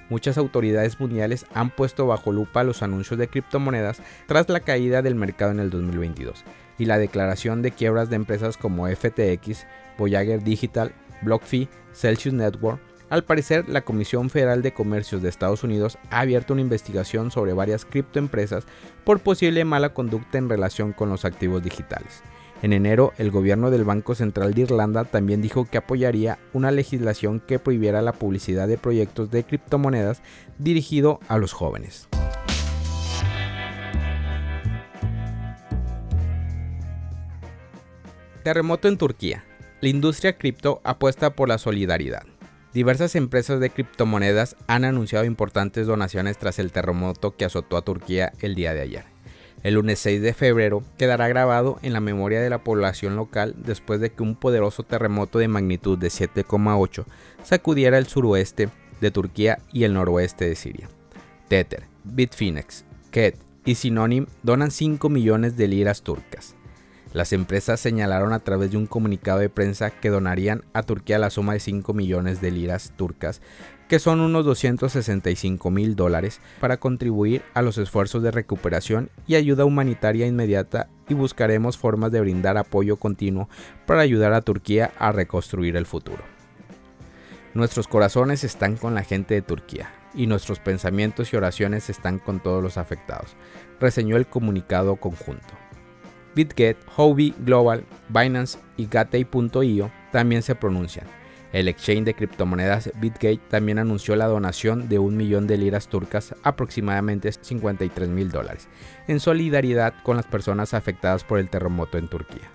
muchas 0.09 0.39
autoridades 0.39 0.99
mundiales 1.01 1.47
han 1.55 1.71
puesto 1.71 2.07
bajo 2.07 2.33
lupa 2.33 2.65
los 2.65 2.83
anuncios 2.83 3.19
de 3.19 3.29
criptomonedas 3.29 4.01
tras 4.27 4.49
la 4.49 4.61
caída 4.61 5.03
del 5.03 5.15
mercado 5.15 5.53
en 5.53 5.61
el 5.61 5.71
2022 5.71 6.45
y 6.79 6.85
la 6.85 6.99
declaración 6.99 7.63
de 7.63 7.73
quiebras 7.73 8.09
de 8.09 8.17
empresas 8.17 8.57
como 8.57 8.87
FTX, 8.87 9.67
Voyager 9.99 10.43
Digital, 10.43 10.93
BlockFi, 11.23 11.69
Celsius 11.93 12.35
Network. 12.35 12.81
Al 13.11 13.25
parecer, 13.25 13.69
la 13.69 13.81
Comisión 13.81 14.29
Federal 14.29 14.63
de 14.63 14.73
Comercios 14.73 15.23
de 15.23 15.31
Estados 15.31 15.65
Unidos 15.65 15.99
ha 16.11 16.21
abierto 16.21 16.53
una 16.53 16.63
investigación 16.63 17.31
sobre 17.31 17.55
varias 17.55 17.85
criptoempresas 17.85 18.65
por 19.05 19.21
posible 19.21 19.65
mala 19.65 19.95
conducta 19.95 20.39
en 20.39 20.49
relación 20.49 20.93
con 20.93 21.09
los 21.09 21.25
activos 21.25 21.63
digitales. 21.63 22.23
En 22.61 22.73
enero, 22.73 23.13
el 23.19 23.31
gobierno 23.31 23.71
del 23.71 23.85
Banco 23.85 24.17
Central 24.17 24.53
de 24.53 24.63
Irlanda 24.63 25.05
también 25.05 25.41
dijo 25.41 25.65
que 25.65 25.79
apoyaría 25.79 26.39
una 26.53 26.73
legislación 26.73 27.39
que 27.39 27.61
prohibiera 27.61 28.03
la 28.03 28.13
publicidad 28.13 28.67
de 28.67 28.79
proyectos 28.79 29.31
de 29.31 29.45
criptomonedas 29.45 30.23
dirigido 30.59 31.21
a 31.29 31.39
los 31.39 31.53
jóvenes. 31.53 32.09
Terremoto 38.43 38.89
en 38.89 38.99
Turquía. 38.99 39.45
La 39.81 39.91
industria 39.91 40.37
cripto 40.37 40.81
apuesta 40.83 41.31
por 41.31 41.49
la 41.49 41.59
solidaridad. 41.59 42.23
Diversas 42.75 43.15
empresas 43.15 43.61
de 43.61 43.71
criptomonedas 43.71 44.57
han 44.67 44.85
anunciado 44.85 45.25
importantes 45.25 45.87
donaciones 45.87 46.39
tras 46.39 46.59
el 46.59 46.73
terremoto 46.73 47.37
que 47.37 47.45
azotó 47.45 47.77
a 47.77 47.83
Turquía 47.83 48.33
el 48.41 48.57
día 48.57 48.75
de 48.75 48.81
ayer. 48.81 49.18
El 49.63 49.75
lunes 49.75 49.99
6 49.99 50.23
de 50.23 50.35
febrero 50.35 50.85
quedará 50.97 51.27
grabado 51.29 51.79
en 51.83 51.93
la 51.93 52.01
memoria 52.01 52.41
de 52.41 52.51
la 52.51 52.63
población 52.63 53.17
local 53.17 53.55
después 53.59 54.01
de 54.01 54.11
que 54.11 54.23
un 54.23 54.37
poderoso 54.37 54.85
terremoto 54.85 55.39
de 55.39 55.49
magnitud 55.49 55.99
de 55.99 56.09
7,8 56.09 57.05
sacudiera 57.43 57.99
el 57.99 58.07
suroeste 58.07 58.69
de 59.01 59.11
Turquía 59.11 59.59
y 59.73 59.85
el 59.85 59.95
noroeste 59.95 60.49
de 60.49 60.55
Siria. 60.55 60.89
Tether, 61.49 61.85
Bitfinex, 62.05 62.85
Ket 63.11 63.37
y 63.65 63.75
Synonym 63.75 64.27
donan 64.43 64.71
5 64.71 65.09
millones 65.09 65.57
de 65.57 65.67
liras 65.67 66.03
turcas. 66.03 66.55
Las 67.13 67.33
empresas 67.33 67.81
señalaron 67.81 68.33
a 68.33 68.41
través 68.41 68.71
de 68.71 68.77
un 68.77 68.87
comunicado 68.87 69.39
de 69.39 69.49
prensa 69.49 69.91
que 69.91 70.11
donarían 70.11 70.63
a 70.75 70.83
Turquía 70.83 71.19
la 71.19 71.31
suma 71.31 71.55
de 71.55 71.61
5 71.61 71.95
millones 71.95 72.41
de 72.41 72.51
liras 72.51 72.93
turcas 72.97 73.41
que 73.89 73.99
son 73.99 74.21
unos 74.21 74.45
265 74.45 75.71
mil 75.71 75.97
dólares, 75.97 76.41
para 76.61 76.77
contribuir 76.77 77.43
a 77.55 77.63
los 77.63 77.79
esfuerzos 77.79 78.23
de 78.23 78.31
recuperación 78.31 79.11
y 79.27 79.35
ayuda 79.35 79.65
humanitaria 79.65 80.27
inmediata 80.27 80.89
y 81.09 81.15
buscaremos 81.15 81.79
formas 81.79 82.13
de 82.13 82.21
brindar 82.21 82.59
apoyo 82.59 82.97
continuo 82.97 83.49
para 83.87 84.03
ayudar 84.03 84.35
a 84.35 84.43
Turquía 84.43 84.93
a 84.99 85.11
reconstruir 85.11 85.77
el 85.77 85.87
futuro. 85.87 86.23
Nuestros 87.55 87.89
corazones 87.89 88.45
están 88.45 88.77
con 88.77 88.95
la 88.95 89.03
gente 89.03 89.35
de 89.35 89.43
Turquía 89.43 89.91
y 90.15 90.27
nuestros 90.27 90.61
pensamientos 90.61 91.33
y 91.33 91.37
oraciones 91.37 91.89
están 91.89 92.19
con 92.19 92.41
todos 92.41 92.63
los 92.63 92.77
afectados, 92.77 93.37
reseñó 93.81 94.17
el 94.17 94.27
comunicado 94.27 94.97
conjunto. 94.97 95.55
BitGet, 96.35 96.77
Hobby 96.95 97.35
Global, 97.39 97.85
Binance 98.11 98.59
y 98.77 98.87
Gatei.io 98.87 99.91
también 100.13 100.43
se 100.43 100.55
pronuncian 100.55 101.18
el 101.53 101.69
exchange 101.69 102.05
de 102.05 102.15
criptomonedas 102.15 102.91
BitGate 103.01 103.41
también 103.49 103.79
anunció 103.79 104.17
la 104.17 104.27
donación 104.27 104.89
de 104.89 104.99
un 104.99 105.17
millón 105.17 105.47
de 105.47 105.57
liras 105.57 105.89
turcas, 105.89 106.35
aproximadamente 106.43 107.33
53 107.33 108.09
mil 108.09 108.31
dólares, 108.31 108.69
en 109.07 109.21
solidaridad 109.21 109.95
con 110.03 110.17
las 110.17 110.27
personas 110.27 110.75
afectadas 110.75 111.25
por 111.25 111.39
el 111.39 111.49
terremoto 111.49 111.99
en 111.99 112.09
Turquía. 112.09 112.51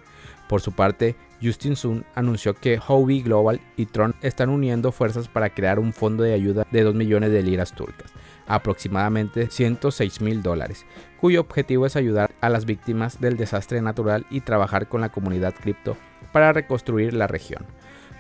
Por 0.48 0.62
su 0.62 0.74
parte, 0.74 1.16
Justin 1.42 1.76
Sun 1.76 2.06
anunció 2.16 2.54
que 2.54 2.78
Hobby 2.78 3.22
Global 3.22 3.60
y 3.76 3.88
Tron 3.88 4.14
están 4.22 4.50
uniendo 4.50 4.92
fuerzas 4.92 5.28
para 5.28 5.50
crear 5.50 5.80
un 5.80 5.94
fondo 5.94 6.24
de 6.24 6.34
ayuda 6.34 6.68
de 6.72 6.84
2 6.84 6.94
millones 6.94 7.32
de 7.32 7.42
liras 7.42 7.74
turcas, 7.74 8.14
aproximadamente 8.46 9.50
106 9.50 10.22
mil 10.22 10.44
dólares, 10.44 10.86
cuyo 11.20 11.42
objetivo 11.42 11.86
es 11.86 11.96
ayudar 11.96 12.32
a 12.42 12.50
las 12.50 12.66
víctimas 12.66 13.20
del 13.20 13.38
desastre 13.38 13.82
natural 13.82 14.26
y 14.30 14.42
trabajar 14.42 14.88
con 14.88 15.02
la 15.02 15.10
comunidad 15.10 15.56
cripto 15.56 15.98
para 16.32 16.54
reconstruir 16.54 17.14
la 17.14 17.28
región. 17.28 17.66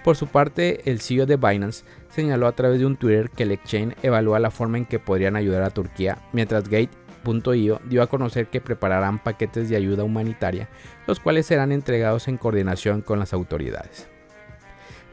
Por 0.03 0.17
su 0.17 0.27
parte, 0.27 0.89
el 0.89 0.99
CEO 0.99 1.25
de 1.25 1.37
Binance 1.37 1.85
señaló 2.09 2.47
a 2.47 2.51
través 2.51 2.79
de 2.79 2.85
un 2.85 2.97
Twitter 2.97 3.29
que 3.29 3.43
el 3.43 3.59
evalúa 4.03 4.39
la 4.39 4.51
forma 4.51 4.77
en 4.77 4.85
que 4.85 4.99
podrían 4.99 5.37
ayudar 5.37 5.63
a 5.63 5.69
Turquía, 5.69 6.17
mientras 6.33 6.67
Gate.io 6.67 7.79
dio 7.85 8.03
a 8.03 8.07
conocer 8.07 8.47
que 8.47 8.59
prepararán 8.59 9.23
paquetes 9.23 9.69
de 9.69 9.77
ayuda 9.77 10.03
humanitaria, 10.03 10.67
los 11.07 11.21
cuales 11.21 11.45
serán 11.45 11.71
entregados 11.71 12.27
en 12.27 12.37
coordinación 12.37 13.01
con 13.01 13.17
las 13.17 13.31
autoridades. 13.31 14.09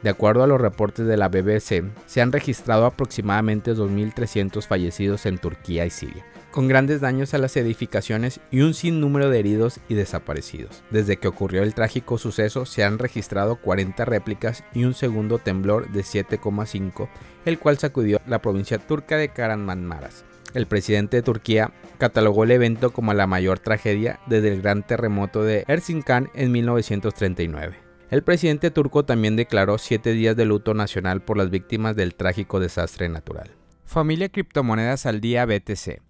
De 0.03 0.11
acuerdo 0.11 0.43
a 0.43 0.49
los 0.49 0.61
reportes 0.61 1.07
de 1.07 1.17
la 1.17 1.29
BBC, 1.29 1.85
se 2.07 2.21
han 2.21 2.33
registrado 2.33 2.87
aproximadamente 2.87 3.75
2.300 3.75 4.67
fallecidos 4.67 5.25
en 5.27 5.39
Turquía 5.39 5.87
y 5.87 5.91
Siria, 5.91 6.25
con 6.51 6.69
grandes 6.69 7.01
daños 7.01 7.35
a 7.35 7.39
las 7.39 7.57
edificaciones 7.57 8.41
y 8.51 8.61
un 8.61 8.75
sinnúmero 8.75 9.31
de 9.31 9.39
heridos 9.39 9.81
y 9.89 9.95
desaparecidos. 9.95 10.83
Desde 10.91 11.17
que 11.17 11.29
ocurrió 11.29 11.63
el 11.63 11.75
trágico 11.75 12.19
suceso 12.19 12.67
se 12.67 12.85
han 12.85 12.99
registrado 12.99 13.57
40 13.57 14.05
réplicas 14.05 14.65
y 14.75 14.85
un 14.85 14.95
segundo 14.95 15.39
temblor 15.39 15.91
de 15.91 16.03
7,5, 16.03 17.09
el 17.45 17.59
cual 17.59 17.79
sacudió 17.79 18.21
la 18.27 18.41
provincia 18.41 18.79
turca 18.79 19.17
de 19.17 19.29
Kahramanmaraş. 19.29 20.25
El 20.55 20.67
presidente 20.67 21.19
de 21.19 21.23
Turquía, 21.23 21.73
catalogó 21.99 22.45
el 22.45 22.51
evento 22.51 22.93
como 22.93 23.15
la 23.15 23.29
mayor 23.29 23.61
tragedia 23.61 24.19
desde 24.27 24.53
el 24.53 24.63
gran 24.63 24.85
terremoto 24.85 25.45
de 25.45 25.65
Erzincan 25.69 26.31
en 26.35 26.51
1939. 26.51 27.77
El 28.11 28.25
presidente 28.25 28.73
turco 28.73 29.05
también 29.05 29.37
declaró 29.37 29.79
siete 29.79 30.13
días 30.13 30.35
de 30.35 30.45
luto 30.45 30.75
nacional 30.75 31.23
por 31.23 31.37
las 31.37 31.51
víctimas 31.51 31.95
del 31.95 32.17
trágico 32.17 32.59
desastre 32.59 33.09
natural. 33.09 33.51
Familia 33.85 34.29
Criptomonedas 34.29 35.07
al 35.07 35.21
Día 35.21 35.47
BTC. 35.47 36.10